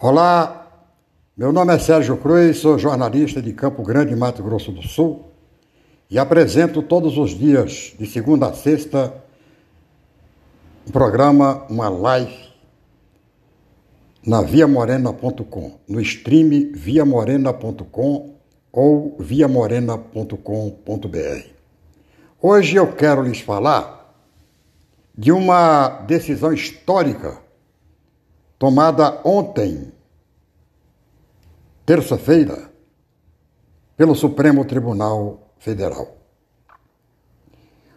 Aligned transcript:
Olá, 0.00 0.86
meu 1.36 1.50
nome 1.50 1.74
é 1.74 1.78
Sérgio 1.80 2.16
Cruz, 2.18 2.58
sou 2.58 2.78
jornalista 2.78 3.42
de 3.42 3.52
Campo 3.52 3.82
Grande, 3.82 4.14
Mato 4.14 4.44
Grosso 4.44 4.70
do 4.70 4.80
Sul 4.80 5.24
e 6.08 6.20
apresento 6.20 6.82
todos 6.82 7.18
os 7.18 7.32
dias, 7.32 7.96
de 7.98 8.06
segunda 8.06 8.46
a 8.46 8.52
sexta, 8.52 9.12
um 10.86 10.92
programa, 10.92 11.66
uma 11.68 11.88
live 11.88 12.32
na 14.24 14.40
viamorena.com, 14.40 15.80
no 15.88 16.00
stream 16.00 16.70
viamorena.com 16.74 18.36
ou 18.70 19.16
viamorena.com.br. 19.18 21.48
Hoje 22.40 22.76
eu 22.76 22.92
quero 22.92 23.22
lhes 23.22 23.40
falar 23.40 24.14
de 25.12 25.32
uma 25.32 25.88
decisão 26.06 26.52
histórica 26.52 27.47
tomada 28.58 29.20
ontem, 29.24 29.92
terça-feira, 31.86 32.70
pelo 33.96 34.14
Supremo 34.14 34.64
Tribunal 34.64 35.52
Federal. 35.58 36.16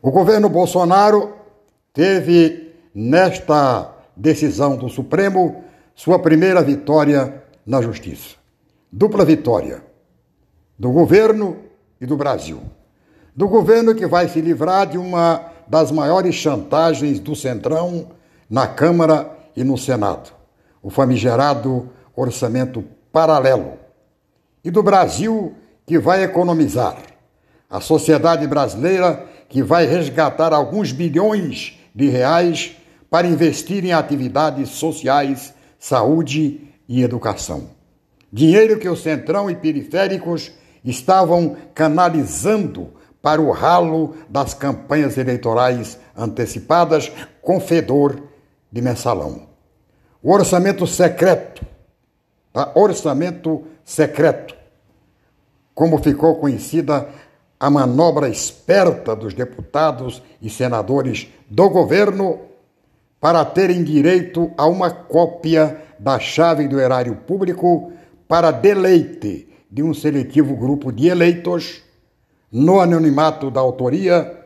O 0.00 0.10
governo 0.10 0.48
Bolsonaro 0.48 1.34
teve, 1.92 2.74
nesta 2.94 3.94
decisão 4.14 4.76
do 4.76 4.88
Supremo, 4.88 5.64
sua 5.94 6.18
primeira 6.18 6.62
vitória 6.62 7.42
na 7.64 7.80
Justiça. 7.80 8.36
Dupla 8.90 9.24
vitória 9.24 9.82
do 10.78 10.90
governo 10.90 11.58
e 12.00 12.04
do 12.04 12.16
Brasil. 12.16 12.60
Do 13.34 13.48
governo 13.48 13.94
que 13.94 14.06
vai 14.06 14.28
se 14.28 14.40
livrar 14.40 14.86
de 14.86 14.98
uma 14.98 15.50
das 15.66 15.90
maiores 15.90 16.34
chantagens 16.34 17.18
do 17.18 17.34
Centrão 17.34 18.10
na 18.50 18.66
Câmara 18.66 19.30
e 19.56 19.64
no 19.64 19.78
Senado 19.78 20.41
o 20.82 20.90
famigerado 20.90 21.88
orçamento 22.14 22.84
paralelo, 23.12 23.74
e 24.64 24.70
do 24.70 24.82
Brasil 24.82 25.54
que 25.86 25.98
vai 25.98 26.22
economizar, 26.22 26.98
a 27.68 27.80
sociedade 27.80 28.46
brasileira 28.46 29.26
que 29.48 29.62
vai 29.62 29.86
resgatar 29.86 30.52
alguns 30.52 30.92
bilhões 30.92 31.78
de 31.94 32.08
reais 32.08 32.76
para 33.10 33.26
investir 33.26 33.84
em 33.84 33.92
atividades 33.92 34.70
sociais, 34.70 35.54
saúde 35.78 36.68
e 36.88 37.02
educação. 37.02 37.70
Dinheiro 38.32 38.78
que 38.78 38.88
o 38.88 38.96
Centrão 38.96 39.50
e 39.50 39.54
periféricos 39.54 40.50
estavam 40.84 41.56
canalizando 41.74 42.90
para 43.20 43.40
o 43.40 43.50
ralo 43.50 44.16
das 44.28 44.54
campanhas 44.54 45.16
eleitorais 45.16 45.98
antecipadas 46.16 47.12
com 47.40 47.60
fedor 47.60 48.22
de 48.70 48.80
mensalão. 48.80 49.51
O 50.22 50.32
orçamento 50.32 50.86
secreto, 50.86 51.66
tá? 52.52 52.70
orçamento 52.76 53.64
secreto, 53.84 54.54
como 55.74 55.98
ficou 55.98 56.36
conhecida 56.36 57.08
a 57.58 57.68
manobra 57.68 58.28
esperta 58.28 59.16
dos 59.16 59.34
deputados 59.34 60.22
e 60.40 60.48
senadores 60.48 61.26
do 61.50 61.68
governo 61.68 62.38
para 63.20 63.44
terem 63.44 63.82
direito 63.82 64.52
a 64.56 64.66
uma 64.66 64.90
cópia 64.90 65.82
da 65.98 66.20
chave 66.20 66.68
do 66.68 66.80
erário 66.80 67.16
público 67.16 67.92
para 68.28 68.52
deleite 68.52 69.48
de 69.68 69.82
um 69.82 69.92
seletivo 69.92 70.54
grupo 70.54 70.92
de 70.92 71.08
eleitos, 71.08 71.82
no 72.50 72.80
anonimato 72.80 73.50
da 73.50 73.60
autoria, 73.60 74.38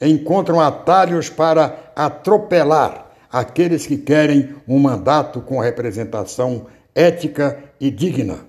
encontram 0.00 0.60
atalhos 0.60 1.30
para 1.30 1.92
atropelar 1.96 3.03
aqueles 3.34 3.84
que 3.84 3.96
querem 3.96 4.54
um 4.66 4.78
mandato 4.78 5.40
com 5.40 5.58
representação 5.58 6.66
ética 6.94 7.58
e 7.80 7.90
digna. 7.90 8.46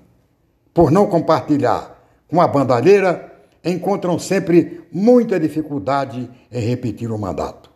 Por 0.71 0.91
não 0.91 1.07
compartilhar 1.07 1.99
com 2.27 2.39
a 2.39 2.47
bandalheira, 2.47 3.33
encontram 3.63 4.19
sempre 4.19 4.83
muita 4.91 5.39
dificuldade 5.39 6.29
em 6.51 6.59
repetir 6.59 7.11
o 7.11 7.17
mandato. 7.17 7.71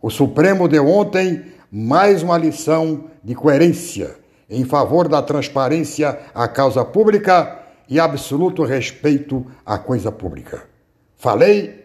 O 0.00 0.08
Supremo 0.08 0.66
deu 0.66 0.88
ontem 0.88 1.44
mais 1.70 2.22
uma 2.22 2.38
lição 2.38 3.04
de 3.22 3.34
coerência 3.34 4.16
em 4.48 4.64
favor 4.64 5.06
da 5.06 5.20
transparência 5.20 6.18
à 6.34 6.48
causa 6.48 6.82
pública 6.82 7.60
e 7.86 8.00
absoluto 8.00 8.64
respeito 8.64 9.44
à 9.66 9.76
coisa 9.76 10.10
pública. 10.10 10.62
Falei 11.14 11.84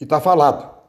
e 0.00 0.04
está 0.04 0.18
falado. 0.22 0.79